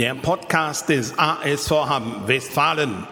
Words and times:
Der 0.00 0.14
Podcast 0.14 0.88
des 0.88 1.12
ASV 1.18 1.70
Hamm 1.70 2.26
Westfalen. 2.26 3.06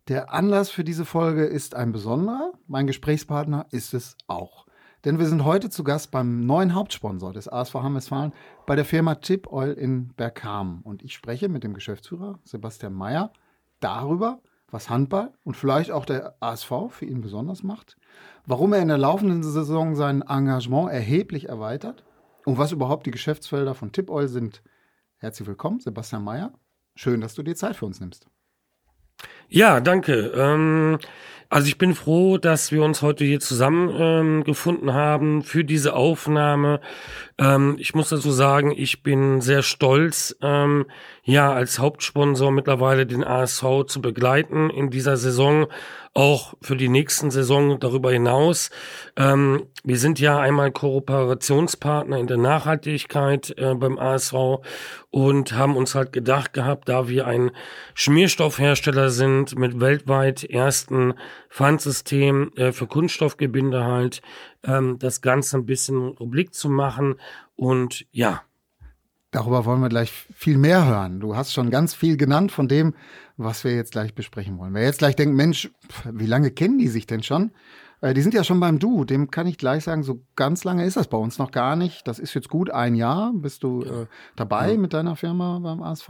Der 0.10 0.34
Anlass 0.34 0.72
für 0.72 0.84
diese 0.84 1.06
Folge 1.06 1.46
ist 1.46 1.76
ein 1.76 1.92
besonderer. 1.92 2.54
Mein 2.66 2.88
Gesprächspartner 2.88 3.68
ist 3.70 3.94
es 3.94 4.18
auch. 4.26 4.66
Denn 5.06 5.20
wir 5.20 5.28
sind 5.28 5.46
heute 5.46 5.70
zu 5.70 5.84
Gast 5.84 6.10
beim 6.10 6.48
neuen 6.48 6.74
Hauptsponsor 6.74 7.32
des 7.32 7.48
ASV 7.48 7.76
Hamm-Westfalen 7.76 8.34
bei 8.66 8.76
der 8.76 8.86
Firma 8.86 9.14
Tip 9.14 9.54
Oil 9.54 9.74
in 9.74 10.08
Bergham. 10.16 10.82
Und 10.82 11.04
ich 11.04 11.14
spreche 11.14 11.48
mit 11.48 11.64
dem 11.64 11.76
Geschäftsführer 11.76 12.40
Sebastian 12.44 12.94
Mayer 12.94 13.32
darüber, 13.82 14.42
was 14.72 14.90
Handball 14.90 15.32
und 15.44 15.56
vielleicht 15.56 15.92
auch 15.92 16.06
der 16.06 16.36
ASV 16.40 16.90
für 16.90 17.06
ihn 17.06 17.22
besonders 17.22 17.62
macht, 17.62 17.96
warum 18.48 18.74
er 18.74 18.82
in 18.82 18.88
der 18.88 18.98
laufenden 18.98 19.44
Saison 19.44 19.94
sein 19.94 20.24
Engagement 20.24 20.92
erheblich 20.92 21.50
erweitert 21.50 22.04
und 22.46 22.58
was 22.58 22.72
überhaupt 22.72 23.06
die 23.06 23.12
Geschäftsfelder 23.12 23.76
von 23.76 23.92
Tip 23.92 24.10
Oil 24.10 24.28
sind. 24.28 24.64
Herzlich 25.18 25.48
willkommen, 25.48 25.80
Sebastian 25.82 26.24
Mayer. 26.24 26.52
Schön, 26.96 27.22
dass 27.22 27.36
du 27.36 27.44
dir 27.44 27.56
Zeit 27.56 27.76
für 27.76 27.86
uns 27.86 28.00
nimmst. 28.00 28.28
Ja, 29.50 29.80
danke. 29.80 30.32
Ähm, 30.36 31.00
also 31.50 31.68
ich 31.68 31.80
bin 31.80 31.96
froh, 31.96 32.38
dass 32.38 32.72
wir 32.72 32.84
uns 32.84 33.02
heute 33.02 33.26
hier 33.26 33.40
zusammen 33.40 33.90
ähm, 33.98 34.44
gefunden 34.44 34.94
haben 34.94 35.42
für 35.42 35.64
diese 35.64 35.96
Aufnahme. 35.96 36.80
Ähm, 37.40 37.78
ich 37.80 37.96
muss 37.96 38.10
dazu 38.10 38.32
sagen, 38.32 38.74
ich 38.76 39.02
bin 39.02 39.40
sehr 39.42 39.64
stolz, 39.64 40.36
ähm, 40.42 40.86
ja 41.24 41.54
als 41.54 41.80
Hauptsponsor 41.80 42.52
mittlerweile 42.52 43.06
den 43.06 43.24
ASV 43.24 43.86
zu 43.88 44.02
begleiten 44.02 44.70
in 44.70 44.90
dieser 44.90 45.16
Saison 45.16 45.68
auch 46.14 46.56
für 46.62 46.76
die 46.76 46.90
nächsten 46.90 47.30
Saison 47.32 47.80
darüber 47.80 48.12
hinaus. 48.12 48.72
Ähm, 49.16 49.68
wir 49.84 49.98
sind 49.98 50.20
ja 50.20 50.40
einmal 50.40 50.72
Kooperationspartner 50.72 52.18
in 52.18 52.28
der 52.28 52.38
Nachhaltigkeit 52.38 53.54
äh, 53.58 53.76
beim 53.76 54.00
ASV 54.00 54.34
und 55.12 55.54
haben 55.54 55.78
uns 55.78 55.96
halt 55.96 56.12
gedacht 56.12 56.54
gehabt, 56.54 56.90
da 56.90 57.08
wir 57.08 57.28
ein 57.28 57.52
Schmierstoffhersteller 57.94 59.12
sind 59.12 59.58
mit 59.58 59.80
weltweit 59.80 60.44
ersten 60.44 61.14
Pfandsystem 61.50 62.52
äh, 62.56 62.72
für 62.72 62.88
Kunststoffgebinde 62.88 63.86
halt, 63.86 64.22
ähm, 64.64 64.98
das 65.00 65.22
Ganze 65.22 65.58
ein 65.58 65.66
bisschen 65.66 66.10
Rubrik 66.10 66.54
zu 66.54 66.70
machen 66.70 67.16
und 67.56 68.06
ja, 68.12 68.44
Darüber 69.32 69.66
wollen 69.66 69.82
wir 69.82 69.90
gleich 69.90 70.12
viel 70.12 70.58
mehr 70.58 70.88
hören. 70.88 71.20
Du 71.20 71.36
hast 71.36 71.54
schon 71.54 71.70
ganz 71.70 71.94
viel 71.94 72.18
genannt 72.18 72.52
von 72.52 72.68
dem, 72.68 72.96
was 73.38 73.64
wir 73.64 73.76
jetzt 73.76 73.92
gleich 73.92 74.16
besprechen 74.16 74.58
wollen. 74.58 74.74
Wer 74.74 74.84
jetzt 74.84 75.00
gleich 75.00 75.16
denkt, 75.16 75.36
Mensch, 75.36 75.70
wie 76.12 76.26
lange 76.26 76.50
kennen 76.50 76.80
die 76.80 76.88
sich 76.88 77.06
denn 77.06 77.22
schon? 77.22 77.52
Äh, 78.02 78.16
die 78.16 78.22
sind 78.22 78.34
ja 78.34 78.44
schon 78.44 78.60
beim 78.60 78.80
Du. 78.80 79.06
Dem 79.06 79.30
kann 79.30 79.46
ich 79.46 79.60
gleich 79.60 79.84
sagen, 79.84 80.02
so 80.02 80.26
ganz 80.36 80.64
lange 80.64 80.84
ist 80.84 80.98
das 80.98 81.08
bei 81.08 81.18
uns 81.18 81.38
noch 81.38 81.52
gar 81.52 81.76
nicht. 81.76 82.08
Das 82.08 82.18
ist 82.18 82.34
jetzt 82.34 82.50
gut 82.50 82.72
ein 82.72 82.96
Jahr, 82.96 83.32
bist 83.34 83.62
du 83.62 83.84
äh, 83.84 84.08
dabei 84.36 84.72
ja. 84.72 84.78
mit 84.80 84.94
deiner 84.94 85.16
Firma 85.16 85.60
beim 85.60 85.84
ASV. 85.84 86.10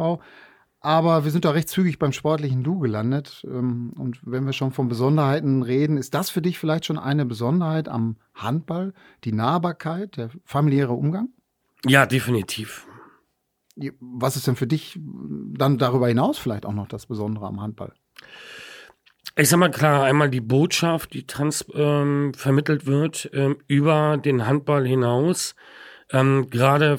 Aber 0.82 1.26
wir 1.26 1.32
sind 1.32 1.44
da 1.44 1.52
recht 1.52 1.68
zügig 1.68 2.00
beim 2.00 2.14
sportlichen 2.14 2.64
Du 2.64 2.80
gelandet. 2.80 3.46
Ähm, 3.46 3.94
und 3.98 4.20
wenn 4.24 4.46
wir 4.46 4.54
schon 4.54 4.72
von 4.72 4.88
Besonderheiten 4.88 5.62
reden, 5.62 5.98
ist 5.98 6.14
das 6.14 6.30
für 6.30 6.42
dich 6.42 6.58
vielleicht 6.58 6.86
schon 6.86 6.98
eine 6.98 7.26
Besonderheit 7.26 7.90
am 7.90 8.18
Handball? 8.34 8.94
Die 9.26 9.34
Nahbarkeit, 9.34 10.16
der 10.18 10.30
familiäre 10.46 10.94
Umgang? 10.94 11.30
Ja, 11.86 12.06
definitiv. 12.06 12.88
Was 14.00 14.36
ist 14.36 14.48
denn 14.48 14.56
für 14.56 14.68
dich 14.68 15.00
dann 15.02 15.78
darüber 15.78 16.08
hinaus 16.08 16.38
vielleicht 16.38 16.66
auch 16.66 16.74
noch 16.74 16.88
das 16.88 17.06
Besondere 17.06 17.46
am 17.48 17.62
Handball? 17.62 17.94
Ich 19.38 19.48
sag 19.48 19.58
mal 19.58 19.72
klar, 19.72 20.04
einmal 20.04 20.30
die 20.30 20.42
Botschaft, 20.42 21.14
die 21.14 21.26
trans 21.26 21.66
ähm, 21.74 22.34
vermittelt 22.34 22.86
wird 22.86 23.30
ähm, 23.34 23.58
über 23.68 24.18
den 24.18 24.46
Handball 24.46 24.86
hinaus. 24.86 25.56
Ähm, 26.12 26.50
Gerade 26.50 26.98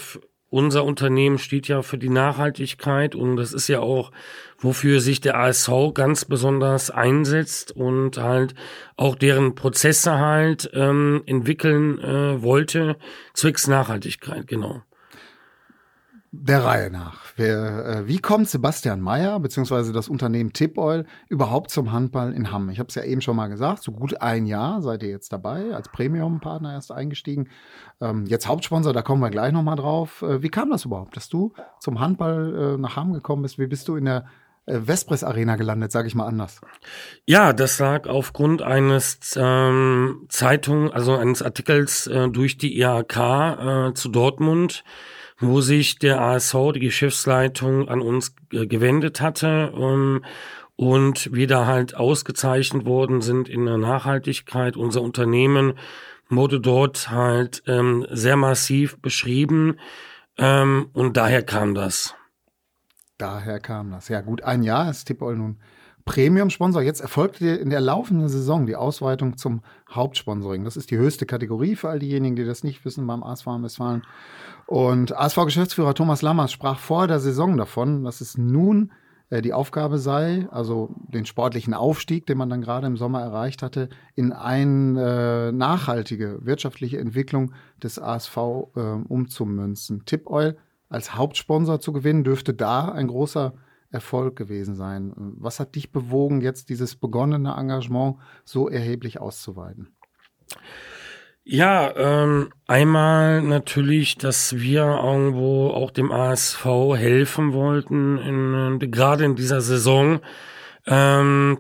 unser 0.50 0.84
Unternehmen 0.84 1.38
steht 1.38 1.68
ja 1.68 1.82
für 1.82 1.96
die 1.96 2.08
Nachhaltigkeit 2.08 3.14
und 3.14 3.36
das 3.36 3.52
ist 3.52 3.68
ja 3.68 3.80
auch, 3.80 4.10
wofür 4.58 5.00
sich 5.00 5.20
der 5.20 5.38
ASV 5.38 5.94
ganz 5.94 6.24
besonders 6.24 6.90
einsetzt 6.90 7.72
und 7.72 8.18
halt 8.18 8.54
auch 8.96 9.14
deren 9.14 9.54
Prozesse 9.54 10.18
halt 10.18 10.70
ähm, 10.74 11.22
entwickeln 11.26 11.98
äh, 12.00 12.42
wollte, 12.42 12.96
zwecks 13.32 13.68
Nachhaltigkeit, 13.68 14.46
genau 14.46 14.82
der 16.32 16.64
Reihe 16.64 16.90
nach. 16.90 17.24
Wer, 17.36 17.86
äh, 17.86 18.06
wie 18.06 18.18
kommt 18.18 18.48
Sebastian 18.48 19.00
Mayer 19.00 19.40
bzw. 19.40 19.92
das 19.92 20.08
Unternehmen 20.08 20.52
Tip 20.52 20.78
Oil 20.78 21.04
überhaupt 21.28 21.70
zum 21.70 21.90
Handball 21.90 22.32
in 22.32 22.52
Hamm? 22.52 22.70
Ich 22.70 22.78
habe 22.78 22.88
es 22.88 22.94
ja 22.94 23.02
eben 23.02 23.20
schon 23.20 23.34
mal 23.34 23.48
gesagt, 23.48 23.82
so 23.82 23.90
gut 23.90 24.20
ein 24.22 24.46
Jahr 24.46 24.80
seid 24.80 25.02
ihr 25.02 25.08
jetzt 25.08 25.32
dabei, 25.32 25.74
als 25.74 25.88
Premium-Partner 25.88 26.72
erst 26.72 26.92
eingestiegen. 26.92 27.48
Ähm, 28.00 28.26
jetzt 28.26 28.46
Hauptsponsor, 28.46 28.92
da 28.92 29.02
kommen 29.02 29.20
wir 29.20 29.30
gleich 29.30 29.52
nochmal 29.52 29.76
drauf. 29.76 30.22
Äh, 30.22 30.42
wie 30.42 30.50
kam 30.50 30.70
das 30.70 30.84
überhaupt, 30.84 31.16
dass 31.16 31.28
du 31.28 31.52
zum 31.80 31.98
Handball 31.98 32.74
äh, 32.74 32.78
nach 32.78 32.94
Hamm 32.94 33.12
gekommen 33.12 33.42
bist? 33.42 33.58
Wie 33.58 33.66
bist 33.66 33.88
du 33.88 33.96
in 33.96 34.04
der 34.04 34.26
äh, 34.66 34.78
Vespris 34.86 35.24
Arena 35.24 35.56
gelandet, 35.56 35.90
sage 35.90 36.06
ich 36.06 36.14
mal 36.14 36.26
anders. 36.26 36.60
Ja, 37.26 37.52
das 37.52 37.80
lag 37.80 38.06
aufgrund 38.06 38.62
eines 38.62 39.18
ähm, 39.36 40.26
Zeitung, 40.28 40.92
also 40.92 41.16
eines 41.16 41.42
Artikels 41.42 42.06
äh, 42.06 42.28
durch 42.28 42.56
die 42.56 42.80
IHK 42.80 43.16
äh, 43.16 43.94
zu 43.94 44.10
Dortmund 44.10 44.84
wo 45.40 45.60
sich 45.60 45.98
der 45.98 46.20
ASV, 46.20 46.72
die 46.74 46.80
Geschäftsleitung, 46.80 47.88
an 47.88 48.00
uns 48.00 48.34
gewendet 48.50 49.20
hatte 49.20 49.72
um, 49.72 50.24
und 50.76 51.32
wir 51.34 51.46
da 51.46 51.66
halt 51.66 51.94
ausgezeichnet 51.94 52.86
worden 52.86 53.20
sind 53.20 53.48
in 53.48 53.66
der 53.66 53.76
Nachhaltigkeit. 53.76 54.76
Unser 54.76 55.02
Unternehmen 55.02 55.74
wurde 56.30 56.60
dort 56.60 57.10
halt 57.10 57.62
ähm, 57.66 58.06
sehr 58.10 58.36
massiv 58.36 58.98
beschrieben 59.00 59.76
ähm, 60.38 60.88
und 60.94 61.16
daher 61.16 61.42
kam 61.42 61.74
das. 61.74 62.14
Daher 63.18 63.60
kam 63.60 63.90
das. 63.90 64.08
Ja 64.08 64.22
gut, 64.22 64.42
ein 64.42 64.62
Jahr 64.62 64.88
ist 64.88 65.04
Tippol 65.04 65.36
nun 65.36 65.58
Premium-Sponsor. 66.06 66.82
Jetzt 66.82 67.00
erfolgte 67.00 67.48
in 67.48 67.68
der 67.68 67.80
laufenden 67.80 68.28
Saison 68.28 68.66
die 68.66 68.76
Ausweitung 68.76 69.36
zum 69.36 69.62
Hauptsponsoring. 69.90 70.64
Das 70.64 70.76
ist 70.76 70.90
die 70.90 70.96
höchste 70.96 71.26
Kategorie 71.26 71.76
für 71.76 71.90
all 71.90 71.98
diejenigen, 71.98 72.36
die 72.36 72.44
das 72.44 72.64
nicht 72.64 72.84
wissen 72.84 73.06
beim 73.06 73.22
ASV 73.22 73.46
Westfalen. 73.46 74.02
Und 74.70 75.16
ASV-Geschäftsführer 75.16 75.94
Thomas 75.94 76.22
Lammers 76.22 76.52
sprach 76.52 76.78
vor 76.78 77.08
der 77.08 77.18
Saison 77.18 77.56
davon, 77.56 78.04
dass 78.04 78.20
es 78.20 78.38
nun 78.38 78.92
äh, 79.28 79.42
die 79.42 79.52
Aufgabe 79.52 79.98
sei, 79.98 80.46
also 80.52 80.94
den 81.08 81.26
sportlichen 81.26 81.74
Aufstieg, 81.74 82.24
den 82.26 82.38
man 82.38 82.50
dann 82.50 82.60
gerade 82.60 82.86
im 82.86 82.96
Sommer 82.96 83.20
erreicht 83.20 83.64
hatte, 83.64 83.88
in 84.14 84.32
eine 84.32 85.48
äh, 85.48 85.52
nachhaltige 85.52 86.38
wirtschaftliche 86.46 86.98
Entwicklung 86.98 87.52
des 87.82 87.98
ASV 87.98 88.36
äh, 88.36 88.80
umzumünzen. 89.08 90.04
Tip 90.04 90.30
Oil 90.30 90.56
als 90.88 91.16
Hauptsponsor 91.16 91.80
zu 91.80 91.92
gewinnen, 91.92 92.22
dürfte 92.22 92.54
da 92.54 92.92
ein 92.92 93.08
großer 93.08 93.54
Erfolg 93.90 94.36
gewesen 94.36 94.76
sein. 94.76 95.12
Was 95.16 95.58
hat 95.58 95.74
dich 95.74 95.90
bewogen, 95.90 96.42
jetzt 96.42 96.68
dieses 96.68 96.94
begonnene 96.94 97.56
Engagement 97.56 98.18
so 98.44 98.68
erheblich 98.68 99.20
auszuweiten? 99.20 99.88
Ja, 101.44 101.92
ähm, 101.96 102.52
einmal 102.66 103.40
natürlich, 103.42 104.18
dass 104.18 104.58
wir 104.58 105.00
irgendwo 105.02 105.70
auch 105.70 105.90
dem 105.90 106.12
ASV 106.12 106.64
helfen 106.96 107.54
wollten, 107.54 108.18
in, 108.18 108.90
gerade 108.90 109.24
in 109.24 109.36
dieser 109.36 109.62
Saison, 109.62 110.20
ähm, 110.86 111.58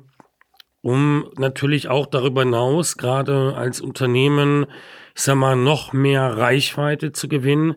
um 0.82 1.30
natürlich 1.36 1.88
auch 1.88 2.06
darüber 2.06 2.42
hinaus, 2.42 2.98
gerade 2.98 3.54
als 3.56 3.80
Unternehmen, 3.80 4.66
ich 5.16 5.22
sag 5.22 5.36
mal, 5.36 5.56
noch 5.56 5.92
mehr 5.92 6.36
Reichweite 6.36 7.12
zu 7.12 7.28
gewinnen. 7.28 7.74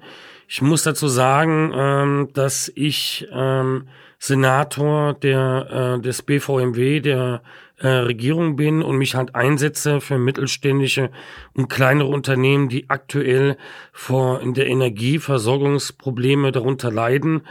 Ich 0.48 0.62
muss 0.62 0.84
dazu 0.84 1.08
sagen, 1.08 1.72
ähm, 1.74 2.30
dass 2.34 2.72
ich 2.76 3.28
ähm, 3.32 3.88
Senator 4.24 5.16
der, 5.16 5.98
äh, 5.98 6.02
des 6.02 6.22
BVMW, 6.22 7.02
der 7.02 7.42
äh, 7.78 7.88
Regierung 7.90 8.56
bin 8.56 8.82
und 8.82 8.98
mich 8.98 9.16
halt 9.16 9.36
einsetze 9.36 10.00
für 10.00 10.18
mittelständische 10.18 11.12
und 11.54 11.68
kleinere 11.68 12.08
Unternehmen, 12.08 12.70
die 12.70 12.90
aktuell 12.90 13.58
vor 13.92 14.40
in 14.40 14.54
der 14.54 14.68
Energieversorgungsprobleme 14.68 16.54
darunter 16.54 16.90
leiden. 16.90 17.42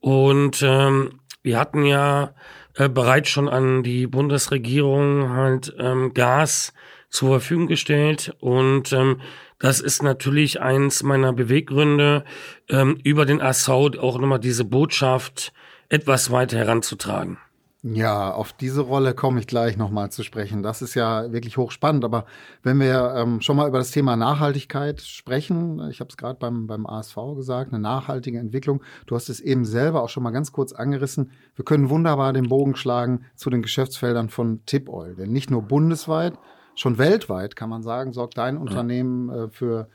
Und 0.00 0.62
ähm, 0.66 1.20
wir 1.42 1.58
hatten 1.58 1.84
ja 1.84 2.34
äh, 2.74 2.88
bereits 2.88 3.28
schon 3.28 3.50
an 3.50 3.82
die 3.82 4.06
Bundesregierung 4.06 5.28
halt 5.28 5.74
ähm, 5.78 6.14
Gas 6.14 6.72
zur 7.10 7.32
Verfügung 7.32 7.66
gestellt 7.66 8.34
und 8.40 8.94
ähm, 8.94 9.20
das 9.58 9.80
ist 9.80 10.02
natürlich 10.02 10.62
eins 10.62 11.02
meiner 11.02 11.34
Beweggründe, 11.34 12.24
ähm, 12.70 12.98
über 13.04 13.26
den 13.26 13.42
ASAU 13.42 13.90
auch 14.00 14.18
nochmal 14.18 14.40
diese 14.40 14.64
Botschaft 14.64 15.52
etwas 15.88 16.30
weiter 16.30 16.58
heranzutragen. 16.58 17.38
Ja, 17.86 18.32
auf 18.32 18.54
diese 18.54 18.80
Rolle 18.80 19.12
komme 19.12 19.40
ich 19.40 19.46
gleich 19.46 19.76
nochmal 19.76 20.10
zu 20.10 20.22
sprechen. 20.22 20.62
Das 20.62 20.80
ist 20.80 20.94
ja 20.94 21.32
wirklich 21.32 21.58
hochspannend. 21.58 22.02
Aber 22.06 22.24
wenn 22.62 22.80
wir 22.80 23.12
ähm, 23.14 23.42
schon 23.42 23.58
mal 23.58 23.68
über 23.68 23.76
das 23.76 23.90
Thema 23.90 24.16
Nachhaltigkeit 24.16 25.02
sprechen, 25.02 25.86
ich 25.90 26.00
habe 26.00 26.08
es 26.08 26.16
gerade 26.16 26.38
beim, 26.38 26.66
beim 26.66 26.86
ASV 26.86 27.14
gesagt, 27.36 27.74
eine 27.74 27.82
nachhaltige 27.82 28.38
Entwicklung. 28.38 28.82
Du 29.04 29.14
hast 29.14 29.28
es 29.28 29.38
eben 29.38 29.66
selber 29.66 30.02
auch 30.02 30.08
schon 30.08 30.22
mal 30.22 30.30
ganz 30.30 30.50
kurz 30.50 30.72
angerissen. 30.72 31.32
Wir 31.56 31.66
können 31.66 31.90
wunderbar 31.90 32.32
den 32.32 32.48
Bogen 32.48 32.74
schlagen 32.74 33.26
zu 33.34 33.50
den 33.50 33.60
Geschäftsfeldern 33.60 34.30
von 34.30 34.64
Tip 34.64 34.88
Oil. 34.88 35.14
Denn 35.14 35.30
nicht 35.30 35.50
nur 35.50 35.60
bundesweit, 35.60 36.38
schon 36.74 36.96
weltweit 36.96 37.54
kann 37.54 37.68
man 37.68 37.82
sagen, 37.82 38.14
sorgt 38.14 38.38
dein 38.38 38.56
Unternehmen 38.56 39.28
äh, 39.28 39.50
für, 39.50 39.90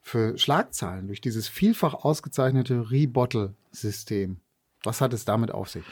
für 0.00 0.36
Schlagzeilen 0.36 1.06
durch 1.06 1.20
dieses 1.20 1.46
vielfach 1.46 1.94
ausgezeichnete 1.94 2.90
Rebottle-System. 2.90 4.40
Was 4.84 5.00
hat 5.00 5.12
es 5.12 5.24
damit 5.24 5.50
auf 5.50 5.68
sich? 5.68 5.84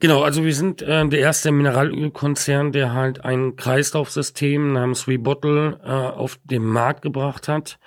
Genau, 0.00 0.22
also 0.22 0.44
wir 0.44 0.54
sind 0.54 0.82
äh, 0.82 1.06
der 1.08 1.20
erste 1.20 1.52
Mineralölkonzern, 1.52 2.72
der 2.72 2.92
halt 2.92 3.24
ein 3.24 3.56
Kreislaufsystem 3.56 4.72
namens 4.72 5.06
Rebottle 5.06 5.80
äh, 5.84 5.88
auf 5.88 6.38
den 6.44 6.64
Markt 6.64 7.02
gebracht 7.02 7.48
hat. 7.48 7.78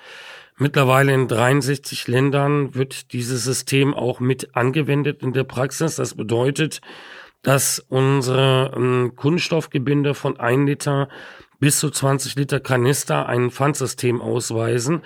Mittlerweile 0.58 1.14
in 1.14 1.28
63 1.28 2.08
Ländern 2.08 2.74
wird 2.74 3.14
dieses 3.14 3.44
System 3.44 3.94
auch 3.94 4.20
mit 4.20 4.56
angewendet 4.56 5.22
in 5.22 5.34
der 5.34 5.44
Praxis. 5.44 5.98
Das 5.98 6.16
bedeutet, 6.16 6.82
dass 7.44 7.80
unsere 7.90 8.74
ähm, 8.76 9.14
Kunststoffgebinde 9.16 10.16
von 10.16 10.40
1 10.40 10.68
Liter 10.68 11.10
bis 11.60 11.80
zu 11.80 11.90
20 11.90 12.36
Liter 12.36 12.60
Kanister 12.60 13.28
ein 13.28 13.52
Pfandsystem 13.52 14.22
ausweisen 14.22 15.02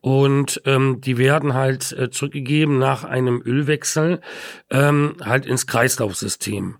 und 0.00 0.62
ähm, 0.66 1.00
die 1.00 1.18
werden 1.18 1.54
halt 1.54 1.92
äh, 1.92 2.10
zurückgegeben 2.10 2.78
nach 2.78 3.04
einem 3.04 3.42
Ölwechsel 3.44 4.20
ähm, 4.70 5.16
halt 5.22 5.46
ins 5.46 5.66
Kreislaufsystem. 5.66 6.76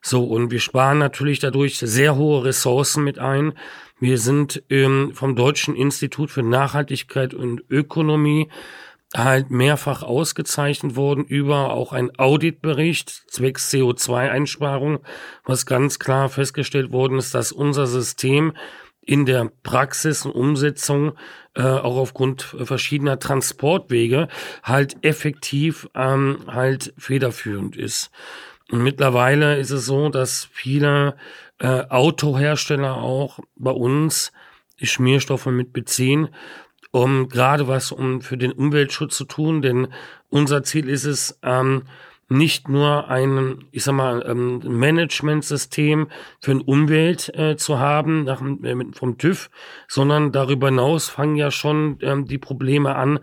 So, 0.00 0.24
und 0.24 0.50
wir 0.50 0.60
sparen 0.60 0.98
natürlich 0.98 1.40
dadurch 1.40 1.78
sehr 1.78 2.16
hohe 2.16 2.44
Ressourcen 2.44 3.02
mit 3.02 3.18
ein. 3.18 3.54
Wir 4.00 4.18
sind 4.18 4.62
ähm, 4.70 5.10
vom 5.12 5.34
Deutschen 5.34 5.74
Institut 5.74 6.30
für 6.30 6.44
Nachhaltigkeit 6.44 7.34
und 7.34 7.64
Ökonomie 7.68 8.48
halt 9.14 9.50
mehrfach 9.50 10.02
ausgezeichnet 10.02 10.96
worden 10.96 11.24
über 11.24 11.72
auch 11.72 11.92
ein 11.92 12.18
Auditbericht 12.18 13.08
zwecks 13.30 13.72
CO2-Einsparung, 13.72 15.00
was 15.44 15.66
ganz 15.66 15.98
klar 15.98 16.28
festgestellt 16.28 16.92
worden 16.92 17.18
ist, 17.18 17.34
dass 17.34 17.52
unser 17.52 17.86
System 17.86 18.52
in 19.00 19.24
der 19.24 19.50
Praxis 19.62 20.26
und 20.26 20.32
Umsetzung 20.32 21.12
äh, 21.54 21.62
auch 21.62 21.96
aufgrund 21.96 22.42
verschiedener 22.42 23.18
Transportwege 23.18 24.28
halt 24.62 25.02
effektiv 25.02 25.88
ähm, 25.94 26.40
halt 26.46 26.92
federführend 26.98 27.74
ist. 27.74 28.10
Und 28.70 28.82
mittlerweile 28.82 29.56
ist 29.56 29.70
es 29.70 29.86
so, 29.86 30.10
dass 30.10 30.46
viele 30.52 31.16
äh, 31.58 31.84
Autohersteller 31.88 32.98
auch 32.98 33.38
bei 33.56 33.70
uns 33.70 34.30
Schmierstoffe 34.76 35.46
mit 35.46 35.72
beziehen 35.72 36.28
um 36.90 37.28
gerade 37.28 37.68
was 37.68 37.92
um 37.92 38.20
für 38.20 38.36
den 38.36 38.52
Umweltschutz 38.52 39.16
zu 39.16 39.24
tun, 39.24 39.62
denn 39.62 39.88
unser 40.28 40.62
Ziel 40.62 40.88
ist 40.88 41.04
es, 41.04 41.38
ähm, 41.42 41.82
nicht 42.28 42.68
nur 42.68 43.08
ein, 43.08 43.64
ich 43.72 43.84
sag 43.84 43.94
mal, 43.94 44.24
ähm, 44.28 44.60
Managementsystem 44.64 46.08
für 46.40 46.50
eine 46.50 46.62
Umwelt 46.62 47.34
äh, 47.34 47.56
zu 47.56 47.78
haben 47.78 48.24
nach, 48.24 48.42
äh, 48.42 48.76
vom 48.92 49.16
TÜV, 49.16 49.50
sondern 49.88 50.30
darüber 50.30 50.68
hinaus 50.68 51.08
fangen 51.08 51.36
ja 51.36 51.50
schon 51.50 51.98
ähm, 52.02 52.26
die 52.26 52.38
Probleme 52.38 52.94
an 52.96 53.20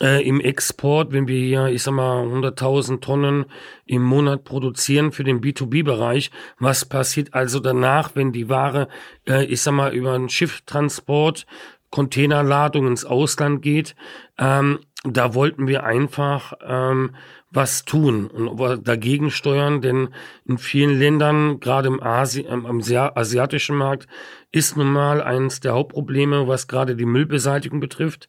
äh, 0.00 0.26
im 0.26 0.40
Export, 0.40 1.12
wenn 1.12 1.28
wir 1.28 1.38
hier, 1.38 1.66
ich 1.66 1.82
sag 1.82 1.92
mal, 1.92 2.24
100.000 2.24 3.00
Tonnen 3.00 3.44
im 3.84 4.02
Monat 4.02 4.44
produzieren 4.44 5.12
für 5.12 5.24
den 5.24 5.42
B2B-Bereich. 5.42 6.30
Was 6.58 6.86
passiert 6.86 7.34
also 7.34 7.60
danach, 7.60 8.12
wenn 8.14 8.32
die 8.32 8.48
Ware, 8.48 8.88
äh, 9.28 9.44
ich 9.44 9.60
sag 9.60 9.72
mal, 9.72 9.92
über 9.92 10.14
einen 10.14 10.30
Schifftransport 10.30 11.46
Containerladung 11.90 12.86
ins 12.86 13.04
Ausland 13.04 13.62
geht. 13.62 13.94
Ähm, 14.38 14.80
da 15.04 15.34
wollten 15.34 15.66
wir 15.66 15.84
einfach 15.84 16.52
ähm, 16.62 17.12
was 17.50 17.84
tun 17.84 18.26
und 18.28 18.86
dagegen 18.86 19.30
steuern, 19.30 19.80
denn 19.80 20.10
in 20.44 20.58
vielen 20.58 20.98
Ländern, 20.98 21.58
gerade 21.58 21.88
im 21.88 22.02
Asi 22.02 22.46
am 22.46 22.66
asiatischen 22.66 23.76
Markt, 23.76 24.06
ist 24.52 24.76
nun 24.76 24.92
mal 24.92 25.22
eines 25.22 25.60
der 25.60 25.72
Hauptprobleme, 25.72 26.46
was 26.46 26.68
gerade 26.68 26.96
die 26.96 27.06
Müllbeseitigung 27.06 27.80
betrifft. 27.80 28.28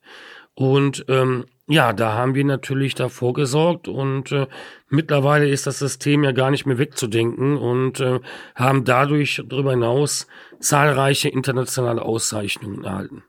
Und 0.53 1.05
ähm, 1.07 1.45
ja, 1.67 1.93
da 1.93 2.13
haben 2.13 2.35
wir 2.35 2.43
natürlich 2.43 2.95
davor 2.95 3.33
gesorgt 3.33 3.87
und 3.87 4.31
äh, 4.31 4.47
mittlerweile 4.89 5.47
ist 5.47 5.67
das 5.67 5.79
System 5.79 6.23
ja 6.23 6.31
gar 6.31 6.51
nicht 6.51 6.65
mehr 6.65 6.77
wegzudenken 6.77 7.57
und 7.57 7.99
äh, 7.99 8.19
haben 8.55 8.83
dadurch 8.83 9.41
darüber 9.47 9.71
hinaus 9.71 10.27
zahlreiche 10.59 11.29
internationale 11.29 12.01
Auszeichnungen 12.01 12.83
erhalten. 12.83 13.23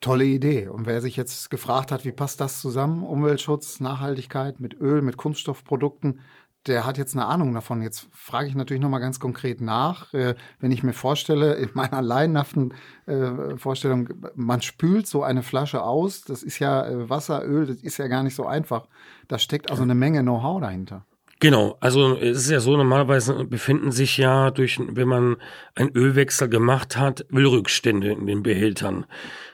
Tolle 0.00 0.24
Idee. 0.24 0.68
Und 0.68 0.86
wer 0.86 1.00
sich 1.00 1.16
jetzt 1.16 1.50
gefragt 1.50 1.92
hat, 1.92 2.04
wie 2.04 2.12
passt 2.12 2.40
das 2.40 2.60
zusammen, 2.60 3.02
Umweltschutz, 3.02 3.80
Nachhaltigkeit 3.80 4.58
mit 4.58 4.80
Öl, 4.80 5.02
mit 5.02 5.16
Kunststoffprodukten, 5.18 6.20
der 6.66 6.84
hat 6.84 6.98
jetzt 6.98 7.14
eine 7.14 7.26
Ahnung 7.26 7.54
davon. 7.54 7.82
Jetzt 7.82 8.08
frage 8.12 8.48
ich 8.48 8.54
natürlich 8.54 8.82
nochmal 8.82 9.00
ganz 9.00 9.18
konkret 9.18 9.60
nach. 9.60 10.12
Äh, 10.12 10.34
wenn 10.58 10.72
ich 10.72 10.82
mir 10.82 10.92
vorstelle, 10.92 11.54
in 11.54 11.70
meiner 11.74 12.02
laienhaften 12.02 12.74
äh, 13.06 13.56
Vorstellung, 13.56 14.08
man 14.34 14.60
spült 14.60 15.06
so 15.06 15.22
eine 15.22 15.42
Flasche 15.42 15.82
aus, 15.82 16.22
das 16.22 16.42
ist 16.42 16.58
ja 16.58 16.86
äh, 16.86 17.08
Wasser, 17.08 17.44
Öl, 17.46 17.66
das 17.66 17.82
ist 17.82 17.96
ja 17.96 18.08
gar 18.08 18.22
nicht 18.22 18.34
so 18.34 18.46
einfach. 18.46 18.88
Da 19.28 19.38
steckt 19.38 19.70
also 19.70 19.82
eine 19.82 19.94
Menge 19.94 20.20
Know-how 20.22 20.60
dahinter. 20.60 21.06
Genau, 21.42 21.78
also 21.80 22.18
es 22.18 22.36
ist 22.36 22.50
ja 22.50 22.60
so, 22.60 22.76
normalerweise 22.76 23.46
befinden 23.46 23.92
sich 23.92 24.18
ja 24.18 24.50
durch, 24.50 24.78
wenn 24.78 25.08
man 25.08 25.36
einen 25.74 25.90
Ölwechsel 25.96 26.50
gemacht 26.50 26.98
hat, 26.98 27.24
Ölrückstände 27.32 28.12
in 28.12 28.26
den 28.26 28.42
Behältern. 28.42 29.06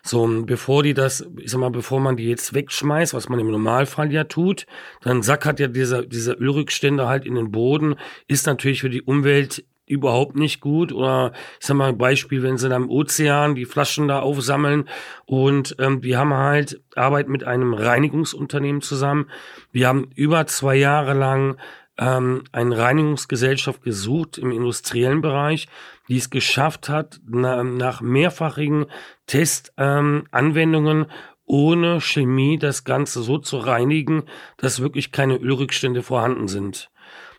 So, 0.02 0.26
bevor 0.44 0.82
die 0.82 0.94
das, 0.94 1.24
ich 1.38 1.52
sag 1.52 1.60
mal, 1.60 1.70
bevor 1.70 2.00
man 2.00 2.16
die 2.16 2.28
jetzt 2.28 2.54
wegschmeißt, 2.54 3.14
was 3.14 3.28
man 3.28 3.38
im 3.38 3.52
Normalfall 3.52 4.12
ja 4.12 4.24
tut, 4.24 4.66
dann 5.02 5.22
sackert 5.22 5.60
ja 5.60 5.68
dieser, 5.68 6.04
dieser 6.04 6.36
Ölrückstände 6.40 7.06
halt 7.06 7.24
in 7.24 7.36
den 7.36 7.52
Boden, 7.52 7.94
ist 8.26 8.48
natürlich 8.48 8.80
für 8.80 8.90
die 8.90 9.02
Umwelt 9.02 9.64
überhaupt 9.86 10.36
nicht 10.36 10.60
gut. 10.60 10.92
Oder 10.92 11.32
ich 11.60 11.66
sag 11.66 11.76
mal 11.76 11.92
Beispiel, 11.92 12.42
wenn 12.42 12.58
sie 12.58 12.68
dann 12.68 12.84
im 12.84 12.90
Ozean 12.90 13.54
die 13.54 13.64
Flaschen 13.64 14.08
da 14.08 14.20
aufsammeln 14.20 14.88
und 15.24 15.76
ähm, 15.78 16.02
wir 16.02 16.18
haben 16.18 16.34
halt 16.34 16.80
Arbeit 16.94 17.28
mit 17.28 17.44
einem 17.44 17.72
Reinigungsunternehmen 17.72 18.82
zusammen. 18.82 19.30
Wir 19.72 19.88
haben 19.88 20.10
über 20.14 20.46
zwei 20.46 20.76
Jahre 20.76 21.14
lang 21.14 21.56
ähm, 21.98 22.44
eine 22.52 22.76
Reinigungsgesellschaft 22.76 23.82
gesucht 23.82 24.38
im 24.38 24.50
industriellen 24.50 25.22
Bereich, 25.22 25.68
die 26.08 26.16
es 26.18 26.30
geschafft 26.30 26.88
hat, 26.88 27.20
na, 27.26 27.62
nach 27.64 28.00
mehrfachigen 28.00 28.86
Testanwendungen 29.26 30.98
ähm, 31.02 31.06
ohne 31.46 32.00
Chemie 32.00 32.58
das 32.58 32.84
Ganze 32.84 33.22
so 33.22 33.38
zu 33.38 33.58
reinigen, 33.58 34.24
dass 34.56 34.80
wirklich 34.80 35.12
keine 35.12 35.36
Ölrückstände 35.36 36.02
vorhanden 36.02 36.48
sind. 36.48 36.90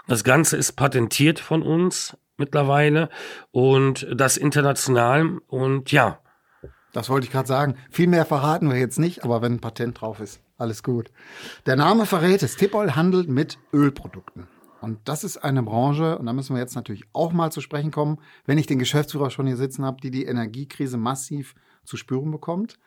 Das 0.08 0.24
Ganze 0.24 0.56
ist 0.56 0.74
patentiert 0.74 1.40
von 1.40 1.62
uns 1.62 2.18
mittlerweile 2.38 3.10
und 3.52 4.08
das 4.14 4.38
international 4.38 5.40
und 5.48 5.92
ja. 5.92 6.20
Das 6.94 7.10
wollte 7.10 7.26
ich 7.26 7.32
gerade 7.32 7.48
sagen. 7.48 7.76
Viel 7.92 8.08
mehr 8.08 8.26
verraten 8.26 8.70
wir 8.70 8.78
jetzt 8.78 8.98
nicht, 8.98 9.24
aber 9.24 9.42
wenn 9.42 9.54
ein 9.54 9.60
Patent 9.60 10.02
drauf 10.02 10.20
ist, 10.20 10.42
alles 10.58 10.82
gut. 10.82 11.12
Der 11.66 11.76
Name 11.76 12.06
verrät 12.06 12.42
es. 12.42 12.56
Tipol 12.56 12.96
handelt 12.96 13.30
mit 13.30 13.60
Ölprodukten. 13.74 14.48
Und 14.82 15.00
das 15.06 15.24
ist 15.24 15.38
eine 15.38 15.64
Branche, 15.64 16.18
und 16.18 16.26
da 16.26 16.34
müssen 16.34 16.56
wir 16.56 16.62
jetzt 16.62 16.76
natürlich 16.76 17.04
auch 17.14 17.34
mal 17.34 17.52
zu 17.52 17.62
sprechen 17.62 17.92
kommen, 17.92 18.20
wenn 18.46 18.58
ich 18.58 18.68
den 18.68 18.80
Geschäftsführer 18.80 19.32
schon 19.32 19.48
hier 19.48 19.58
sitzen 19.58 19.84
habe, 19.84 20.02
die 20.02 20.12
die 20.12 20.26
Energiekrise 20.26 20.98
massiv 20.98 21.56
zu 21.84 21.98
spüren 21.98 22.32
bekommt. 22.32 22.80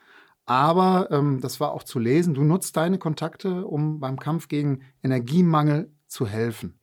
Aber 0.47 1.09
ähm, 1.11 1.41
das 1.41 1.61
war 1.61 1.73
auch 1.73 1.83
zu 1.83 1.99
lesen. 1.99 2.35
Du 2.35 2.43
nutzt 2.43 2.77
deine 2.77 2.99
Kontakte, 2.99 3.67
um 3.67 4.01
beim 4.01 4.19
Kampf 4.19 4.49
gegen 4.49 4.83
Energiemangel 5.03 5.93
zu 6.07 6.27
helfen. 6.27 6.80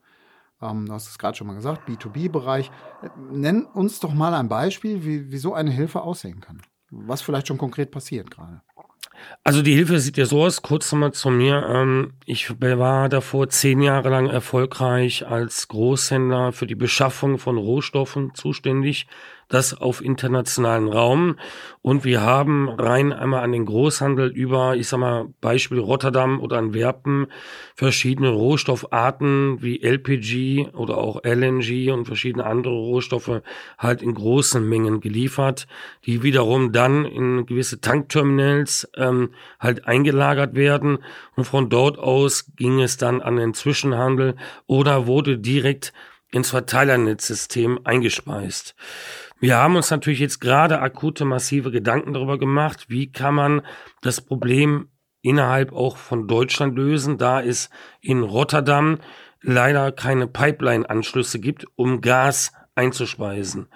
Ähm, 0.61 0.85
du 0.85 0.93
hast 0.93 1.09
es 1.09 1.17
gerade 1.17 1.37
schon 1.37 1.47
mal 1.47 1.55
gesagt, 1.55 1.87
B2B-Bereich. 1.87 2.71
Nenn 3.31 3.65
uns 3.65 3.99
doch 3.99 4.13
mal 4.13 4.33
ein 4.33 4.49
Beispiel, 4.49 5.03
wie, 5.03 5.31
wie 5.31 5.37
so 5.37 5.53
eine 5.53 5.71
Hilfe 5.71 6.01
aussehen 6.01 6.41
kann. 6.41 6.61
Was 6.89 7.21
vielleicht 7.21 7.47
schon 7.47 7.57
konkret 7.57 7.91
passiert 7.91 8.31
gerade. 8.31 8.61
Also 9.43 9.61
die 9.61 9.73
Hilfe 9.73 9.99
sieht 9.99 10.17
ja 10.17 10.25
so 10.25 10.43
aus, 10.43 10.61
kurz 10.61 10.91
nochmal 10.91 11.11
zu 11.11 11.29
mir. 11.29 11.65
Ähm, 11.67 12.13
ich 12.25 12.49
war 12.61 13.09
davor 13.09 13.49
zehn 13.49 13.81
Jahre 13.81 14.09
lang 14.09 14.27
erfolgreich 14.27 15.27
als 15.27 15.67
Großhändler 15.67 16.51
für 16.51 16.67
die 16.67 16.75
Beschaffung 16.75 17.37
von 17.37 17.57
Rohstoffen 17.57 18.33
zuständig 18.35 19.07
das 19.47 19.73
auf 19.73 20.03
internationalen 20.03 20.87
Raum. 20.87 21.37
Und 21.81 22.03
wir 22.03 22.21
haben 22.21 22.69
rein 22.69 23.13
einmal 23.13 23.43
an 23.43 23.53
den 23.53 23.65
Großhandel 23.65 24.29
über, 24.29 24.75
ich 24.75 24.89
sag 24.89 24.99
mal, 24.99 25.27
Beispiel 25.39 25.79
Rotterdam 25.79 26.41
oder 26.41 26.57
Antwerpen, 26.57 27.27
verschiedene 27.75 28.29
Rohstoffarten 28.29 29.61
wie 29.61 29.81
LPG 29.81 30.69
oder 30.73 30.97
auch 30.97 31.23
LNG 31.23 31.91
und 31.91 32.05
verschiedene 32.05 32.45
andere 32.45 32.73
Rohstoffe 32.73 33.41
halt 33.77 34.01
in 34.01 34.13
großen 34.13 34.67
Mengen 34.67 34.99
geliefert, 34.99 35.67
die 36.05 36.23
wiederum 36.23 36.73
dann 36.73 37.05
in 37.05 37.45
gewisse 37.45 37.79
Tankterminals 37.79 38.89
ähm, 38.97 39.29
halt 39.59 39.87
eingelagert 39.87 40.55
werden. 40.55 40.99
Und 41.35 41.45
von 41.45 41.69
dort 41.69 41.97
aus 41.97 42.51
ging 42.57 42.81
es 42.81 42.97
dann 42.97 43.21
an 43.21 43.37
den 43.37 43.53
Zwischenhandel 43.53 44.35
oder 44.65 45.07
wurde 45.07 45.37
direkt 45.37 45.93
ins 46.31 46.49
Verteilernetzsystem 46.49 47.79
eingespeist. 47.83 48.75
Wir 49.39 49.57
haben 49.57 49.75
uns 49.75 49.91
natürlich 49.91 50.19
jetzt 50.19 50.39
gerade 50.39 50.79
akute, 50.79 51.23
massive 51.23 51.69
Gedanken 51.69 52.13
darüber 52.13 52.39
gemacht, 52.39 52.85
wie 52.89 53.11
kann 53.11 53.35
man 53.35 53.61
das 54.01 54.21
Problem 54.21 54.89
innerhalb 55.21 55.73
auch 55.73 55.97
von 55.97 56.27
Deutschland 56.27 56.75
lösen, 56.75 57.17
da 57.17 57.41
es 57.41 57.69
in 58.01 58.23
Rotterdam 58.23 58.99
leider 59.41 59.91
keine 59.91 60.27
Pipeline-Anschlüsse 60.27 61.39
gibt, 61.39 61.65
um 61.75 62.01
Gas 62.01 62.51
einzuspeisen. 62.73 63.67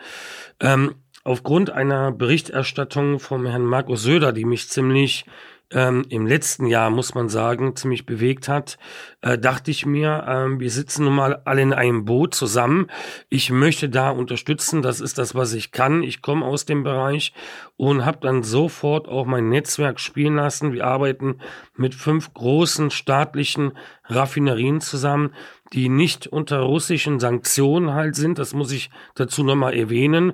Ähm, 0.59 0.95
aufgrund 1.23 1.69
einer 1.69 2.11
Berichterstattung 2.11 3.19
vom 3.19 3.45
Herrn 3.45 3.65
Markus 3.65 4.01
Söder, 4.03 4.33
die 4.33 4.45
mich 4.45 4.69
ziemlich 4.69 5.25
ähm, 5.71 6.05
im 6.09 6.27
letzten 6.27 6.65
Jahr, 6.65 6.89
muss 6.89 7.15
man 7.15 7.29
sagen, 7.29 7.75
ziemlich 7.75 8.05
bewegt 8.05 8.47
hat, 8.47 8.77
äh, 9.21 9.37
dachte 9.37 9.71
ich 9.71 9.85
mir, 9.85 10.25
ähm, 10.27 10.59
wir 10.59 10.69
sitzen 10.69 11.05
nun 11.05 11.15
mal 11.15 11.41
alle 11.45 11.61
in 11.61 11.73
einem 11.73 12.05
Boot 12.05 12.35
zusammen. 12.35 12.87
Ich 13.29 13.49
möchte 13.49 13.89
da 13.89 14.09
unterstützen, 14.09 14.81
das 14.81 14.99
ist 14.99 15.17
das, 15.17 15.35
was 15.35 15.53
ich 15.53 15.71
kann. 15.71 16.03
Ich 16.03 16.21
komme 16.21 16.45
aus 16.45 16.65
dem 16.65 16.83
Bereich 16.83 17.33
und 17.77 18.05
habe 18.05 18.19
dann 18.21 18.43
sofort 18.43 19.07
auch 19.07 19.25
mein 19.25 19.49
Netzwerk 19.49 19.99
spielen 19.99 20.35
lassen. 20.35 20.73
Wir 20.73 20.85
arbeiten 20.85 21.39
mit 21.75 21.95
fünf 21.95 22.33
großen 22.33 22.91
staatlichen 22.91 23.73
Raffinerien 24.05 24.81
zusammen, 24.81 25.33
die 25.73 25.87
nicht 25.87 26.27
unter 26.27 26.59
russischen 26.59 27.19
Sanktionen 27.19 27.93
halt 27.93 28.15
sind. 28.15 28.39
Das 28.39 28.53
muss 28.53 28.71
ich 28.71 28.89
dazu 29.15 29.43
nochmal 29.43 29.73
erwähnen 29.73 30.33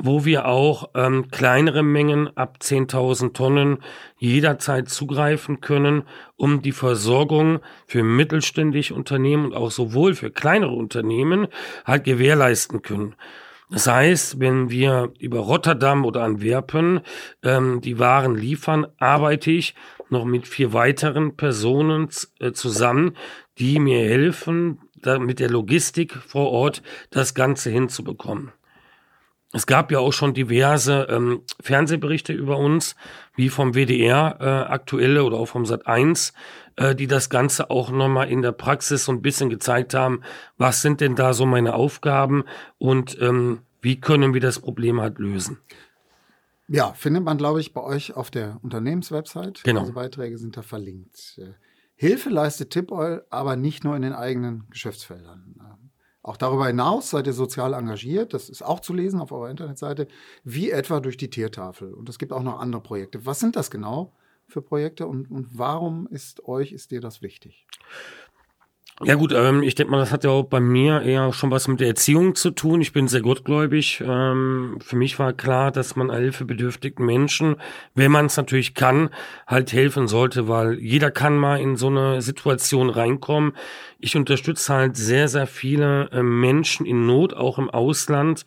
wo 0.00 0.24
wir 0.24 0.46
auch 0.46 0.90
ähm, 0.94 1.28
kleinere 1.30 1.82
Mengen 1.82 2.36
ab 2.36 2.58
10.000 2.60 3.32
Tonnen 3.32 3.78
jederzeit 4.18 4.88
zugreifen 4.88 5.60
können, 5.60 6.04
um 6.36 6.62
die 6.62 6.72
Versorgung 6.72 7.60
für 7.86 8.04
mittelständische 8.04 8.94
Unternehmen 8.94 9.46
und 9.46 9.54
auch 9.54 9.70
sowohl 9.70 10.14
für 10.14 10.30
kleinere 10.30 10.72
Unternehmen 10.72 11.48
halt 11.84 12.04
gewährleisten 12.04 12.82
können. 12.82 13.16
Das 13.70 13.86
heißt, 13.86 14.40
wenn 14.40 14.70
wir 14.70 15.12
über 15.18 15.40
Rotterdam 15.40 16.04
oder 16.06 16.22
Antwerpen 16.22 17.00
ähm, 17.42 17.80
die 17.82 17.98
Waren 17.98 18.34
liefern, 18.34 18.86
arbeite 18.98 19.50
ich 19.50 19.74
noch 20.10 20.24
mit 20.24 20.48
vier 20.48 20.72
weiteren 20.72 21.36
Personen 21.36 22.08
äh, 22.38 22.52
zusammen, 22.52 23.16
die 23.58 23.78
mir 23.78 23.98
helfen, 23.98 24.78
da 24.96 25.18
mit 25.18 25.38
der 25.38 25.50
Logistik 25.50 26.14
vor 26.14 26.50
Ort 26.50 26.82
das 27.10 27.34
Ganze 27.34 27.70
hinzubekommen. 27.70 28.52
Es 29.52 29.66
gab 29.66 29.90
ja 29.90 29.98
auch 29.98 30.12
schon 30.12 30.34
diverse 30.34 31.06
ähm, 31.08 31.42
Fernsehberichte 31.60 32.34
über 32.34 32.58
uns, 32.58 32.96
wie 33.34 33.48
vom 33.48 33.74
WDR 33.74 34.36
äh, 34.40 34.44
aktuelle 34.70 35.24
oder 35.24 35.38
auch 35.38 35.46
vom 35.46 35.64
Sat 35.64 35.86
1, 35.86 36.34
äh, 36.76 36.94
die 36.94 37.06
das 37.06 37.30
Ganze 37.30 37.70
auch 37.70 37.90
nochmal 37.90 38.28
in 38.28 38.42
der 38.42 38.52
Praxis 38.52 39.06
so 39.06 39.12
ein 39.12 39.22
bisschen 39.22 39.48
gezeigt 39.48 39.94
haben, 39.94 40.20
was 40.58 40.82
sind 40.82 41.00
denn 41.00 41.16
da 41.16 41.32
so 41.32 41.46
meine 41.46 41.74
Aufgaben 41.74 42.44
und 42.76 43.16
ähm, 43.22 43.60
wie 43.80 43.98
können 43.98 44.34
wir 44.34 44.42
das 44.42 44.58
Problem 44.58 45.00
halt 45.00 45.18
lösen. 45.18 45.58
Ja, 46.66 46.92
findet 46.92 47.24
man, 47.24 47.38
glaube 47.38 47.60
ich, 47.60 47.72
bei 47.72 47.82
euch 47.82 48.14
auf 48.14 48.30
der 48.30 48.58
Unternehmenswebsite. 48.62 49.62
Genau. 49.64 49.80
Diese 49.80 49.94
Beiträge 49.94 50.36
sind 50.36 50.58
da 50.58 50.62
verlinkt. 50.62 51.38
Äh, 51.38 51.54
Hilfe 51.94 52.28
leistet 52.28 52.70
Tipoil, 52.70 53.24
aber 53.30 53.56
nicht 53.56 53.82
nur 53.82 53.96
in 53.96 54.02
den 54.02 54.12
eigenen 54.12 54.68
Geschäftsfeldern. 54.70 55.56
Auch 56.22 56.36
darüber 56.36 56.66
hinaus 56.66 57.10
seid 57.10 57.26
ihr 57.26 57.32
sozial 57.32 57.74
engagiert, 57.74 58.34
das 58.34 58.48
ist 58.48 58.62
auch 58.62 58.80
zu 58.80 58.92
lesen 58.92 59.20
auf 59.20 59.32
eurer 59.32 59.50
Internetseite, 59.50 60.08
wie 60.44 60.70
etwa 60.70 61.00
durch 61.00 61.16
die 61.16 61.30
Tiertafel. 61.30 61.94
Und 61.94 62.08
es 62.08 62.18
gibt 62.18 62.32
auch 62.32 62.42
noch 62.42 62.58
andere 62.58 62.82
Projekte. 62.82 63.24
Was 63.24 63.38
sind 63.40 63.56
das 63.56 63.70
genau 63.70 64.12
für 64.46 64.62
Projekte 64.62 65.06
und, 65.06 65.30
und 65.30 65.58
warum 65.58 66.06
ist 66.08 66.44
euch, 66.44 66.72
ist 66.72 66.90
dir 66.90 67.00
das 67.00 67.22
wichtig? 67.22 67.66
Ja 69.04 69.14
gut, 69.14 69.32
ähm, 69.32 69.62
ich 69.62 69.76
denke 69.76 69.92
mal, 69.92 69.98
das 69.98 70.10
hat 70.10 70.24
ja 70.24 70.30
auch 70.30 70.42
bei 70.42 70.58
mir 70.58 71.02
eher 71.02 71.32
schon 71.32 71.52
was 71.52 71.68
mit 71.68 71.78
der 71.78 71.86
Erziehung 71.86 72.34
zu 72.34 72.50
tun. 72.50 72.80
Ich 72.80 72.92
bin 72.92 73.06
sehr 73.06 73.20
gottgläubig. 73.20 74.02
Ähm, 74.04 74.78
für 74.80 74.96
mich 74.96 75.20
war 75.20 75.32
klar, 75.32 75.70
dass 75.70 75.94
man 75.94 76.10
hilfebedürftigen 76.10 77.06
Menschen, 77.06 77.56
wenn 77.94 78.10
man 78.10 78.26
es 78.26 78.36
natürlich 78.36 78.74
kann, 78.74 79.10
halt 79.46 79.72
helfen 79.72 80.08
sollte, 80.08 80.48
weil 80.48 80.80
jeder 80.80 81.12
kann 81.12 81.36
mal 81.36 81.60
in 81.60 81.76
so 81.76 81.86
eine 81.86 82.22
Situation 82.22 82.90
reinkommen. 82.90 83.52
Ich 84.00 84.16
unterstütze 84.16 84.74
halt 84.74 84.96
sehr, 84.96 85.28
sehr 85.28 85.46
viele 85.46 86.10
äh, 86.10 86.24
Menschen 86.24 86.84
in 86.84 87.06
Not, 87.06 87.34
auch 87.34 87.58
im 87.58 87.70
Ausland 87.70 88.44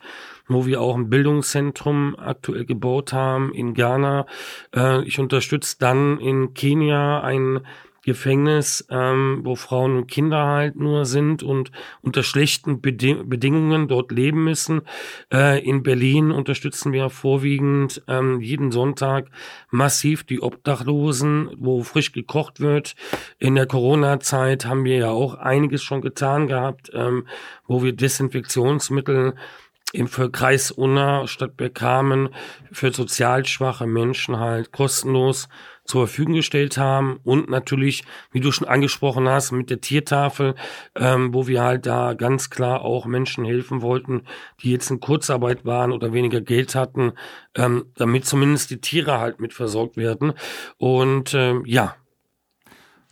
wo 0.48 0.66
wir 0.66 0.82
auch 0.82 0.96
ein 0.96 1.08
Bildungszentrum 1.08 2.14
aktuell 2.18 2.66
gebaut 2.66 3.12
haben 3.12 3.54
in 3.54 3.72
Ghana. 3.72 4.26
Äh, 4.74 5.02
ich 5.04 5.18
unterstütze 5.18 5.76
dann 5.78 6.18
in 6.18 6.52
Kenia 6.52 7.20
ein 7.20 7.60
Gefängnis, 8.02 8.84
ähm, 8.90 9.40
wo 9.44 9.54
Frauen 9.54 9.96
und 9.96 10.06
Kinder 10.08 10.46
halt 10.46 10.76
nur 10.76 11.06
sind 11.06 11.42
und 11.42 11.70
unter 12.00 12.22
schlechten 12.22 12.80
Beding 12.80 13.28
Bedingungen 13.28 13.86
dort 13.88 14.10
leben 14.10 14.44
müssen. 14.44 14.82
Äh, 15.32 15.64
in 15.64 15.82
Berlin 15.82 16.32
unterstützen 16.32 16.92
wir 16.92 17.10
vorwiegend 17.10 18.02
ähm, 18.08 18.40
jeden 18.40 18.72
Sonntag 18.72 19.28
massiv 19.70 20.24
die 20.24 20.42
Obdachlosen, 20.42 21.50
wo 21.58 21.82
frisch 21.82 22.12
gekocht 22.12 22.60
wird. 22.60 22.94
In 23.38 23.54
der 23.54 23.66
Corona-Zeit 23.66 24.66
haben 24.66 24.84
wir 24.84 24.96
ja 24.96 25.10
auch 25.10 25.34
einiges 25.34 25.82
schon 25.82 26.00
getan 26.00 26.48
gehabt, 26.48 26.90
ähm, 26.94 27.26
wo 27.66 27.82
wir 27.82 27.92
Desinfektionsmittel 27.92 29.34
im 29.92 30.08
für 30.08 30.30
Kreis 30.30 30.70
Unna 30.70 31.26
statt 31.26 31.56
bekamen 31.56 32.30
für 32.72 32.92
sozial 32.92 33.44
schwache 33.46 33.86
Menschen 33.86 34.38
halt 34.38 34.72
kostenlos 34.72 35.48
zur 35.84 36.06
Verfügung 36.06 36.34
gestellt 36.34 36.78
haben 36.78 37.18
und 37.24 37.50
natürlich, 37.50 38.04
wie 38.30 38.40
du 38.40 38.52
schon 38.52 38.68
angesprochen 38.68 39.28
hast, 39.28 39.52
mit 39.52 39.68
der 39.68 39.80
Tiertafel, 39.80 40.54
ähm, 40.94 41.34
wo 41.34 41.46
wir 41.46 41.62
halt 41.62 41.86
da 41.86 42.14
ganz 42.14 42.50
klar 42.50 42.82
auch 42.82 43.06
Menschen 43.06 43.44
helfen 43.44 43.82
wollten, 43.82 44.22
die 44.62 44.70
jetzt 44.70 44.90
in 44.90 45.00
Kurzarbeit 45.00 45.64
waren 45.64 45.92
oder 45.92 46.12
weniger 46.12 46.40
Geld 46.40 46.74
hatten, 46.74 47.12
ähm, 47.54 47.86
damit 47.96 48.26
zumindest 48.26 48.70
die 48.70 48.80
Tiere 48.80 49.18
halt 49.18 49.40
mit 49.40 49.52
versorgt 49.52 49.96
werden. 49.96 50.32
Und 50.78 51.34
ähm, 51.34 51.64
ja. 51.66 51.96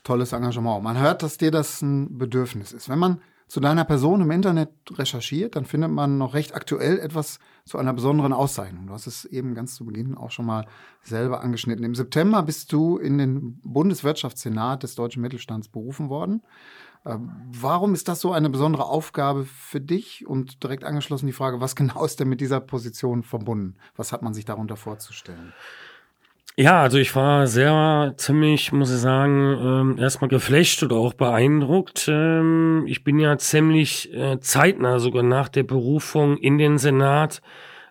Tolles 0.05 0.33
Engagement. 0.33 0.83
Man 0.83 0.99
hört, 0.99 1.23
dass 1.23 1.37
dir 1.37 1.51
das 1.51 1.83
ein 1.83 2.19
Bedürfnis 2.19 2.73
ist. 2.73 2.89
Wenn 2.89 2.99
man 2.99 3.21
zu 3.51 3.59
deiner 3.59 3.85
Person 3.85 4.21
im 4.21 4.31
Internet 4.31 4.71
recherchiert, 4.93 5.57
dann 5.57 5.65
findet 5.65 5.91
man 5.91 6.19
noch 6.19 6.35
recht 6.35 6.55
aktuell 6.55 7.01
etwas 7.01 7.41
zu 7.65 7.79
einer 7.79 7.93
besonderen 7.93 8.33
Auszeichnung. 8.33 8.87
Du 8.87 8.93
hast 8.93 9.09
es 9.09 9.25
eben 9.25 9.57
ganz 9.57 9.75
zu 9.75 9.85
Beginn 9.85 10.17
auch 10.17 10.31
schon 10.31 10.47
mal 10.47 10.67
selber 11.03 11.41
angeschnitten. 11.41 11.85
Im 11.85 11.97
September 11.97 12.45
bist 12.45 12.73
du 12.73 12.97
in 12.97 13.19
den 13.19 13.61
Bundeswirtschaftssenat 13.65 14.85
des 14.85 14.95
deutschen 14.95 15.21
Mittelstands 15.21 15.67
berufen 15.67 16.09
worden. 16.09 16.43
Ähm, 17.05 17.33
warum 17.51 17.93
ist 17.93 18.07
das 18.07 18.21
so 18.21 18.31
eine 18.31 18.51
besondere 18.51 18.85
Aufgabe 18.85 19.45
für 19.45 19.81
dich? 19.81 20.29
Und 20.29 20.63
direkt 20.63 20.85
angeschlossen 20.85 21.27
die 21.27 21.33
Frage, 21.33 21.61
was 21.61 21.75
genau 21.75 22.05
ist 22.05 22.21
denn 22.21 22.29
mit 22.29 22.41
dieser 22.41 22.61
Position 22.61 23.25
verbunden? 23.25 23.75
Was 23.97 24.13
hat 24.13 24.23
man 24.23 24.33
sich 24.33 24.45
darunter 24.45 24.77
vorzustellen? 24.77 25.53
Ja, 26.57 26.83
also 26.83 26.99
ich 26.99 27.15
war 27.17 27.47
sehr 27.47 28.13
ziemlich, 28.17 28.71
muss 28.73 28.93
ich 28.93 29.01
sagen, 29.01 29.57
ähm, 29.63 29.99
erstmal 29.99 30.29
geflasht 30.29 30.83
oder 30.83 30.97
auch 30.97 31.15
beeindruckt. 31.15 32.07
Ähm, 32.09 32.85
ich 32.87 33.03
bin 33.03 33.19
ja 33.19 33.39
ziemlich 33.39 34.13
äh, 34.13 34.39
zeitnah 34.41 34.99
sogar 34.99 35.23
nach 35.23 35.49
der 35.49 35.63
Berufung 35.63 36.37
in 36.37 36.59
den 36.59 36.77
Senat. 36.77 37.41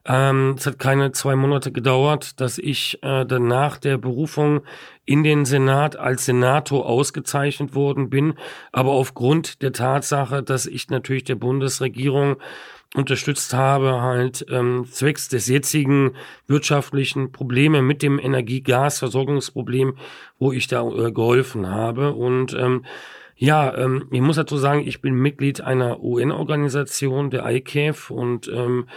Ähm, 0.06 0.56
es 0.58 0.68
hat 0.68 0.78
keine 0.78 1.12
zwei 1.13 1.36
Monate 1.36 1.72
gedauert, 1.72 2.39
dass 2.42 2.58
ich 2.60 3.00
äh, 3.01 3.25
dann 3.25 3.48
nach 3.48 3.78
der 3.78 3.98
Berufung 3.98 4.62
in 5.06 5.24
den 5.24 5.46
Senat 5.46 5.96
als 5.96 6.25
Senator 6.25 6.86
ausgezeichnet 6.86 7.74
worden 7.74 8.10
bin. 8.10 8.36
Aber 8.72 8.92
aufgrund 8.92 9.62
der 9.63 9.74
Tatsache, 9.74 10.44
dass 10.44 10.68
ich 10.68 10.89
natürlich 10.89 11.24
der 11.24 11.36
Bundesregierung 11.36 12.38
unterstützt 12.96 13.53
habe, 13.53 14.01
halt 14.01 14.46
ähm, 14.50 14.86
zwecks 14.91 15.29
des 15.29 15.48
jetzigen 15.48 16.15
wirtschaftlichen 16.48 17.31
Probleme 17.31 17.81
mit 17.81 18.01
dem 18.01 18.17
Energie-Gas-Versorgungsproblem, 18.17 19.96
wo 20.39 20.51
ich 20.51 20.67
da 20.67 20.88
äh, 20.89 21.12
geholfen 21.12 21.69
habe. 21.69 22.13
Und 22.13 22.53
ähm, 22.53 22.86
ja, 23.36 23.75
ähm, 23.77 24.08
ich 24.12 24.22
muss 24.22 24.38
dazu 24.38 24.58
sagen, 24.58 24.81
ich 24.86 25.01
bin 25.01 25.13
Mitglied 25.13 25.62
einer 25.62 26.01
UN-Organisation, 26.01 27.29
der 27.29 27.46
ICAF, 27.50 28.10
und 28.10 28.48
ähm, 28.48 28.88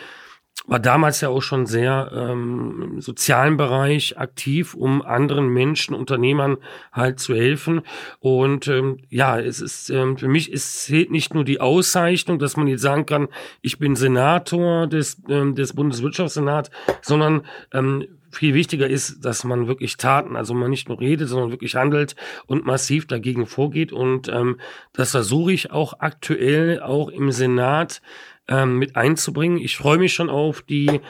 war 0.67 0.79
damals 0.79 1.21
ja 1.21 1.29
auch 1.29 1.41
schon 1.41 1.67
sehr 1.67 2.11
ähm, 2.15 2.83
im 2.83 3.01
sozialen 3.01 3.57
Bereich 3.57 4.19
aktiv, 4.19 4.75
um 4.75 5.03
anderen 5.03 5.49
Menschen, 5.49 5.95
Unternehmern 5.95 6.57
halt 6.93 7.19
zu 7.19 7.35
helfen. 7.35 7.83
Und 8.21 8.69
ähm, 8.69 8.99
ja, 9.09 9.39
es 9.39 9.61
ist 9.61 9.91
ähm, 9.91 10.17
für 10.17 10.29
mich 10.29 10.53
ist 10.53 10.85
zählt 10.85 11.11
nicht 11.11 11.35
nur 11.35 11.45
die 11.45 11.61
Auszeichnung, 11.61 12.39
dass 12.39 12.57
man 12.57 12.69
jetzt 12.69 12.83
sagen 12.83 13.07
kann, 13.07 13.29
ich 13.61 13.79
bin 13.79 13.97
Senator 13.97 14.87
des 14.87 15.21
ähm, 15.29 15.55
des 15.55 15.73
Bundeswirtschaftssenats, 15.75 16.71
sondern 17.01 17.43
ähm, 17.73 18.07
viel 18.33 18.55
wichtiger 18.55 18.89
ist, 18.89 19.25
dass 19.25 19.45
man 19.45 19.69
wirklich 19.69 19.99
Taten, 19.99 20.37
also 20.37 20.55
man 20.55 20.71
nicht 20.71 20.89
nur 20.89 20.99
redet, 20.99 21.29
sondern 21.29 21.51
wirklich 21.51 21.77
handelt 21.77 22.17
und 22.47 22.65
massiv 22.65 23.07
dagegen 23.07 23.47
vorgeht. 23.47 23.93
Und 23.93 24.29
ähm, 24.29 24.59
das 24.95 25.11
versuche 25.11 25.53
ich 25.53 25.71
auch 25.71 26.01
aktuell 26.01 26.81
auch 26.81 27.09
im 27.09 27.31
Senat 27.31 28.01
ähm, 28.49 28.79
mit 28.79 28.97
einzubringen. 28.97 29.59
Ich 29.59 29.77
freue 29.77 29.99
mich 29.99 30.15
schon 30.15 30.31
auf 30.31 30.63
die 30.63 31.01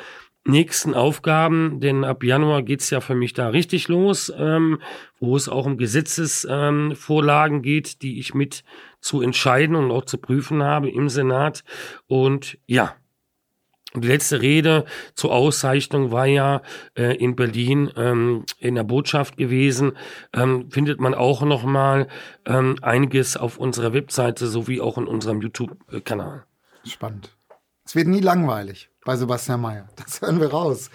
nächsten 0.45 0.95
Aufgaben, 0.95 1.81
denn 1.81 2.05
ab 2.05 2.25
Januar 2.25 2.63
geht's 2.63 2.91
ja 2.91 3.01
für 3.01 3.15
mich 3.15 3.33
da 3.33 3.49
richtig 3.49 3.89
los, 3.89 4.33
ähm, 4.37 4.81
wo 5.21 5.37
es 5.37 5.49
auch 5.49 5.67
um 5.67 5.77
Gesetzesvorlagen 5.77 7.59
ähm, 7.59 7.63
geht, 7.63 8.03
die 8.03 8.19
ich 8.19 8.35
mit 8.35 8.65
zu 9.01 9.21
entscheiden 9.21 9.77
und 9.77 9.91
auch 9.91 10.05
zu 10.05 10.19
prüfen 10.19 10.63
habe 10.63 10.91
im 10.91 11.09
Senat. 11.09 11.65
Und 12.09 12.59
ja, 12.67 12.97
die 13.95 14.09
letzte 14.09 14.41
Rede 14.41 14.85
zur 15.15 15.33
Auszeichnung 15.33 16.13
war 16.13 16.27
ja 16.27 16.63
äh, 16.97 17.15
in 17.17 17.37
Berlin 17.37 17.91
ähm, 17.97 18.45
in 18.59 18.75
der 18.75 18.85
Botschaft 18.85 19.37
gewesen. 19.37 19.93
Ähm, 20.33 20.71
findet 20.71 20.99
man 20.99 21.15
auch 21.15 21.43
noch 21.43 21.65
mal 21.65 22.09
ähm, 22.47 22.77
einiges 22.81 23.37
auf 23.37 23.59
unserer 23.59 23.93
Webseite 23.93 24.47
sowie 24.47 24.81
auch 24.81 24.97
in 24.97 25.07
unserem 25.07 25.43
YouTube-Kanal. 25.43 26.45
Spannend. 26.85 27.37
Es 27.85 27.95
wird 27.95 28.09
nie 28.09 28.21
langweilig 28.21 28.91
bei 29.05 29.17
Sebastian 29.17 29.61
Mayer. 29.61 29.89
Das 29.97 30.21
hören 30.21 30.41
wir 30.41 30.51
raus. 30.51 30.91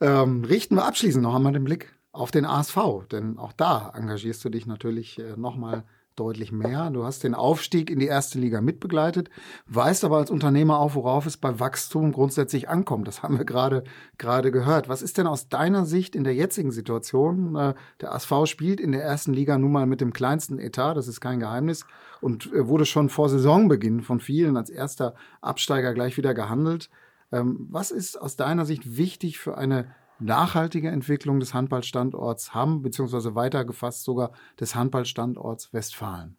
Ähm, 0.00 0.44
richten 0.44 0.76
wir 0.76 0.84
abschließend 0.84 1.22
noch 1.22 1.34
einmal 1.34 1.52
den 1.52 1.64
Blick 1.64 1.94
auf 2.12 2.30
den 2.30 2.44
ASV, 2.44 3.06
denn 3.10 3.38
auch 3.38 3.52
da 3.52 3.92
engagierst 3.94 4.44
du 4.44 4.48
dich 4.48 4.66
natürlich 4.66 5.18
äh, 5.18 5.36
noch 5.36 5.56
mal 5.56 5.84
deutlich 6.16 6.52
mehr. 6.52 6.90
Du 6.90 7.04
hast 7.04 7.22
den 7.24 7.34
Aufstieg 7.34 7.90
in 7.90 7.98
die 7.98 8.06
erste 8.06 8.38
Liga 8.38 8.60
mitbegleitet, 8.60 9.30
weißt 9.66 10.04
aber 10.04 10.16
als 10.16 10.30
Unternehmer 10.30 10.78
auch, 10.78 10.94
worauf 10.94 11.26
es 11.26 11.36
bei 11.36 11.60
Wachstum 11.60 12.12
grundsätzlich 12.12 12.68
ankommt. 12.68 13.06
Das 13.06 13.22
haben 13.22 13.38
wir 13.38 13.44
gerade 13.44 13.84
gerade 14.18 14.50
gehört. 14.50 14.88
Was 14.88 15.02
ist 15.02 15.18
denn 15.18 15.26
aus 15.26 15.48
deiner 15.48 15.84
Sicht 15.84 16.16
in 16.16 16.24
der 16.24 16.34
jetzigen 16.34 16.72
Situation? 16.72 17.54
Äh, 17.54 17.74
der 18.00 18.14
ASV 18.14 18.46
spielt 18.46 18.80
in 18.80 18.92
der 18.92 19.02
ersten 19.02 19.32
Liga 19.32 19.58
nun 19.58 19.72
mal 19.72 19.86
mit 19.86 20.00
dem 20.00 20.12
kleinsten 20.12 20.58
Etat, 20.58 20.94
das 20.94 21.08
ist 21.08 21.20
kein 21.20 21.40
Geheimnis, 21.40 21.84
und 22.20 22.52
äh, 22.52 22.66
wurde 22.66 22.86
schon 22.86 23.08
vor 23.08 23.28
Saisonbeginn 23.28 24.02
von 24.02 24.20
vielen 24.20 24.56
als 24.56 24.70
erster 24.70 25.14
Absteiger 25.40 25.94
gleich 25.94 26.16
wieder 26.16 26.34
gehandelt. 26.34 26.90
Ähm, 27.32 27.66
was 27.70 27.90
ist 27.90 28.20
aus 28.20 28.36
deiner 28.36 28.64
Sicht 28.64 28.96
wichtig 28.96 29.38
für 29.38 29.58
eine 29.58 29.94
nachhaltige 30.18 30.88
Entwicklung 30.88 31.40
des 31.40 31.54
Handballstandorts 31.54 32.54
Hamm, 32.54 32.82
beziehungsweise 32.82 33.34
weitergefasst 33.34 34.04
sogar 34.04 34.32
des 34.58 34.74
Handballstandorts 34.74 35.72
Westfalen? 35.72 36.36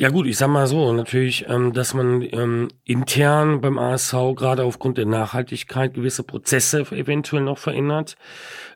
Ja 0.00 0.08
gut, 0.08 0.26
ich 0.26 0.38
sag 0.38 0.48
mal 0.48 0.66
so, 0.66 0.94
natürlich, 0.94 1.46
ähm, 1.46 1.74
dass 1.74 1.92
man 1.92 2.22
ähm, 2.22 2.68
intern 2.84 3.60
beim 3.60 3.78
ASV 3.78 4.34
gerade 4.34 4.64
aufgrund 4.64 4.96
der 4.96 5.04
Nachhaltigkeit 5.04 5.92
gewisse 5.92 6.22
Prozesse 6.22 6.80
eventuell 6.90 7.42
noch 7.42 7.58
verändert. 7.58 8.16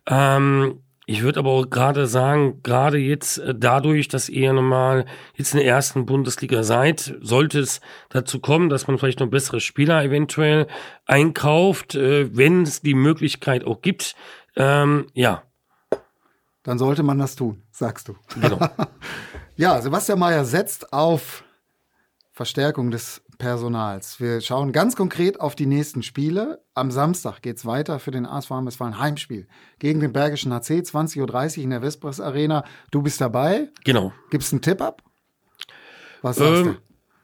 Ähm, 0.07 0.84
ich 1.07 1.23
würde 1.23 1.41
aber 1.41 1.51
auch 1.51 1.69
gerade 1.69 2.07
sagen, 2.07 2.63
gerade 2.63 2.99
jetzt 2.99 3.39
äh, 3.39 3.55
dadurch, 3.55 4.09
dass 4.09 4.29
ihr 4.29 4.53
nochmal 4.53 5.05
jetzt 5.35 5.53
in 5.53 5.61
der 5.61 5.69
ersten 5.69 6.07
Bundesliga 6.07 6.63
seid, 6.63 7.17
sollte 7.21 7.61
es 7.61 7.81
dazu 8.09 8.41
kommen, 8.41 8.71
dass 8.71 8.87
man 8.87 8.97
vielleicht 8.97 9.21
noch 9.21 9.29
bessere 9.29 9.61
Spieler 9.61 10.03
eventuell 10.03 10.67
einkauft, 11.05 11.95
äh, 11.95 12.35
wenn 12.35 12.63
es 12.63 12.81
die 12.81 12.95
Möglichkeit 12.95 13.65
auch 13.65 13.83
gibt. 13.83 14.17
Ähm, 14.57 15.09
ja. 15.13 15.43
Dann 16.63 16.79
sollte 16.79 17.03
man 17.03 17.19
das 17.19 17.37
tun, 17.37 17.63
sagst 17.71 18.09
du. 18.09 18.17
Genau. 18.41 18.59
ja, 19.57 19.83
Sebastian 19.83 20.19
Mayer 20.19 20.47
setzt 20.47 20.91
auf 20.93 21.45
Verstärkung 22.33 22.91
des 22.91 23.23
Personals. 23.39 24.21
Wir 24.21 24.41
schauen 24.41 24.73
ganz 24.73 24.97
konkret 24.97 25.41
auf 25.41 25.55
die 25.55 25.67
nächsten 25.67 26.03
Spiele. 26.03 26.63
Am 26.75 26.91
Samstag 26.91 27.43
geht 27.43 27.57
es 27.57 27.67
weiter 27.67 27.99
für 27.99 28.11
den 28.11 28.27
ASV 28.27 28.51
Westfalen 28.51 28.99
Heimspiel 28.99 29.47
gegen 29.79 30.01
den 30.01 30.13
Bergischen 30.13 30.53
HC, 30.53 30.81
20.30 30.81 31.59
Uhr 31.59 31.65
in 31.65 31.71
der 31.71 31.81
Vespres 31.81 32.21
Arena. 32.21 32.65
Du 32.91 33.03
bist 33.03 33.21
dabei. 33.21 33.69
Genau. 33.85 34.13
Gibst 34.31 34.53
einen 34.53 34.63
Tipp 34.63 34.81
ab? 34.81 35.03
Was 36.23 36.37
sagst 36.37 36.67
ähm, 36.67 36.77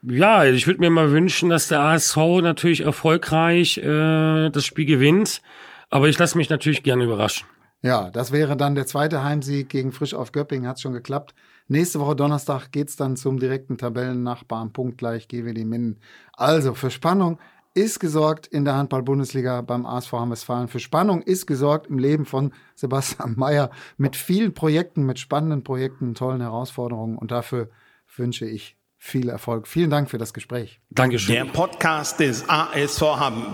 du? 0.03 0.13
Ja, 0.13 0.45
ich 0.45 0.65
würde 0.67 0.79
mir 0.79 0.89
mal 0.89 1.11
wünschen, 1.11 1.49
dass 1.49 1.67
der 1.67 1.79
ASV 1.79 2.17
natürlich 2.41 2.81
erfolgreich 2.81 3.77
äh, 3.77 4.49
das 4.49 4.65
Spiel 4.65 4.85
gewinnt. 4.85 5.41
Aber 5.89 6.07
ich 6.07 6.17
lasse 6.17 6.37
mich 6.37 6.49
natürlich 6.49 6.83
gerne 6.83 7.03
überraschen. 7.03 7.47
Ja, 7.83 8.09
das 8.09 8.31
wäre 8.31 8.55
dann 8.55 8.75
der 8.75 8.85
zweite 8.85 9.23
Heimsieg 9.23 9.69
gegen 9.69 9.91
Frisch 9.91 10.13
auf 10.13 10.31
Göppingen. 10.31 10.67
Hat 10.67 10.79
schon 10.79 10.93
geklappt. 10.93 11.33
Nächste 11.71 12.01
Woche 12.01 12.17
Donnerstag 12.17 12.73
geht 12.73 12.89
es 12.89 12.97
dann 12.97 13.15
zum 13.15 13.39
direkten 13.39 13.77
Tabellennachbarn, 13.77 14.73
punktgleich 14.73 15.29
GWD 15.29 15.63
Minden. 15.63 16.01
Also 16.33 16.73
für 16.73 16.91
Spannung 16.91 17.39
ist 17.73 18.01
gesorgt 18.01 18.45
in 18.45 18.65
der 18.65 18.75
Handball-Bundesliga 18.75 19.61
beim 19.61 19.85
ASV 19.85 20.11
Westfalen. 20.11 20.67
Für 20.67 20.81
Spannung 20.81 21.21
ist 21.21 21.45
gesorgt 21.45 21.87
im 21.87 21.97
Leben 21.97 22.25
von 22.25 22.51
Sebastian 22.75 23.35
Mayer 23.37 23.71
mit 23.95 24.17
vielen 24.17 24.53
Projekten, 24.53 25.05
mit 25.05 25.17
spannenden 25.17 25.63
Projekten, 25.63 26.13
tollen 26.13 26.41
Herausforderungen. 26.41 27.17
Und 27.17 27.31
dafür 27.31 27.69
wünsche 28.17 28.45
ich 28.45 28.75
viel 28.97 29.29
Erfolg. 29.29 29.65
Vielen 29.65 29.89
Dank 29.89 30.09
für 30.09 30.17
das 30.17 30.33
Gespräch. 30.33 30.81
Dankeschön. 30.89 31.35
Der 31.35 31.45
Podcast 31.45 32.19
des 32.19 32.43
ASV 32.49 33.01